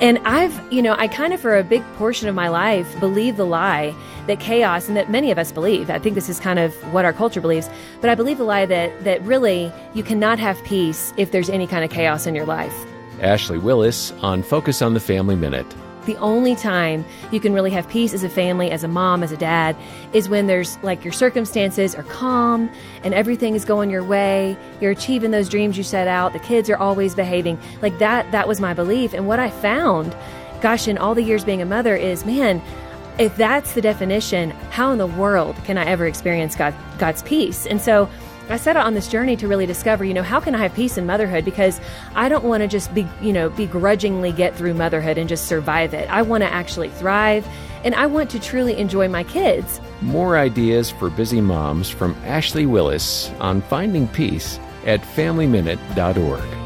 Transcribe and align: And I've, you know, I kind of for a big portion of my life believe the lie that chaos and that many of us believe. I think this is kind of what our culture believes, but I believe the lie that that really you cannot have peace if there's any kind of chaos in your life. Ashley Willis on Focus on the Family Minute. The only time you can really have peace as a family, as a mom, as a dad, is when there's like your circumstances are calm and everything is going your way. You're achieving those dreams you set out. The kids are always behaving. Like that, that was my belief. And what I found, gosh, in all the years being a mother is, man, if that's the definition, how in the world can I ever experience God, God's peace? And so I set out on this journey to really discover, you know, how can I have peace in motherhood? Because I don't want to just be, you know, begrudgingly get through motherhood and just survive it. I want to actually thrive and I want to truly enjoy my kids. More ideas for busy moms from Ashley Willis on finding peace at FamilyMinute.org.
And 0.00 0.18
I've, 0.24 0.72
you 0.72 0.80
know, 0.80 0.94
I 0.98 1.08
kind 1.08 1.34
of 1.34 1.40
for 1.40 1.58
a 1.58 1.62
big 1.62 1.84
portion 1.96 2.26
of 2.26 2.34
my 2.34 2.48
life 2.48 2.98
believe 3.00 3.36
the 3.36 3.44
lie 3.44 3.94
that 4.26 4.40
chaos 4.40 4.88
and 4.88 4.96
that 4.96 5.10
many 5.10 5.30
of 5.30 5.36
us 5.36 5.52
believe. 5.52 5.90
I 5.90 5.98
think 5.98 6.14
this 6.14 6.30
is 6.30 6.40
kind 6.40 6.58
of 6.58 6.74
what 6.92 7.04
our 7.04 7.12
culture 7.12 7.40
believes, 7.40 7.68
but 8.00 8.08
I 8.08 8.14
believe 8.14 8.38
the 8.38 8.44
lie 8.44 8.64
that 8.64 9.04
that 9.04 9.20
really 9.22 9.70
you 9.92 10.02
cannot 10.02 10.38
have 10.38 10.62
peace 10.64 11.12
if 11.18 11.32
there's 11.32 11.50
any 11.50 11.66
kind 11.66 11.84
of 11.84 11.90
chaos 11.90 12.26
in 12.26 12.34
your 12.34 12.46
life. 12.46 12.74
Ashley 13.20 13.58
Willis 13.58 14.12
on 14.22 14.42
Focus 14.42 14.80
on 14.80 14.94
the 14.94 15.00
Family 15.00 15.36
Minute. 15.36 15.66
The 16.10 16.16
only 16.16 16.56
time 16.56 17.04
you 17.30 17.38
can 17.38 17.52
really 17.52 17.70
have 17.70 17.88
peace 17.88 18.12
as 18.12 18.24
a 18.24 18.28
family, 18.28 18.72
as 18.72 18.82
a 18.82 18.88
mom, 18.88 19.22
as 19.22 19.30
a 19.30 19.36
dad, 19.36 19.76
is 20.12 20.28
when 20.28 20.48
there's 20.48 20.76
like 20.82 21.04
your 21.04 21.12
circumstances 21.12 21.94
are 21.94 22.02
calm 22.02 22.68
and 23.04 23.14
everything 23.14 23.54
is 23.54 23.64
going 23.64 23.90
your 23.90 24.02
way. 24.02 24.56
You're 24.80 24.90
achieving 24.90 25.30
those 25.30 25.48
dreams 25.48 25.78
you 25.78 25.84
set 25.84 26.08
out. 26.08 26.32
The 26.32 26.40
kids 26.40 26.68
are 26.68 26.76
always 26.76 27.14
behaving. 27.14 27.60
Like 27.80 27.96
that, 28.00 28.32
that 28.32 28.48
was 28.48 28.60
my 28.60 28.74
belief. 28.74 29.14
And 29.14 29.28
what 29.28 29.38
I 29.38 29.50
found, 29.50 30.16
gosh, 30.60 30.88
in 30.88 30.98
all 30.98 31.14
the 31.14 31.22
years 31.22 31.44
being 31.44 31.62
a 31.62 31.64
mother 31.64 31.94
is, 31.94 32.26
man, 32.26 32.60
if 33.20 33.36
that's 33.36 33.74
the 33.74 33.80
definition, 33.80 34.50
how 34.72 34.90
in 34.90 34.98
the 34.98 35.06
world 35.06 35.54
can 35.64 35.78
I 35.78 35.84
ever 35.84 36.06
experience 36.06 36.56
God, 36.56 36.74
God's 36.98 37.22
peace? 37.22 37.66
And 37.66 37.80
so 37.80 38.10
I 38.50 38.56
set 38.56 38.76
out 38.76 38.84
on 38.84 38.94
this 38.94 39.06
journey 39.06 39.36
to 39.36 39.46
really 39.46 39.64
discover, 39.64 40.04
you 40.04 40.12
know, 40.12 40.24
how 40.24 40.40
can 40.40 40.56
I 40.56 40.58
have 40.58 40.74
peace 40.74 40.98
in 40.98 41.06
motherhood? 41.06 41.44
Because 41.44 41.80
I 42.16 42.28
don't 42.28 42.44
want 42.44 42.62
to 42.62 42.68
just 42.68 42.92
be, 42.92 43.06
you 43.22 43.32
know, 43.32 43.48
begrudgingly 43.50 44.32
get 44.32 44.56
through 44.56 44.74
motherhood 44.74 45.18
and 45.18 45.28
just 45.28 45.46
survive 45.46 45.94
it. 45.94 46.10
I 46.10 46.22
want 46.22 46.42
to 46.42 46.52
actually 46.52 46.88
thrive 46.88 47.46
and 47.84 47.94
I 47.94 48.06
want 48.06 48.28
to 48.30 48.40
truly 48.40 48.76
enjoy 48.76 49.06
my 49.08 49.22
kids. 49.22 49.80
More 50.02 50.36
ideas 50.36 50.90
for 50.90 51.10
busy 51.10 51.40
moms 51.40 51.88
from 51.88 52.16
Ashley 52.24 52.66
Willis 52.66 53.30
on 53.38 53.62
finding 53.62 54.08
peace 54.08 54.58
at 54.84 55.00
FamilyMinute.org. 55.00 56.59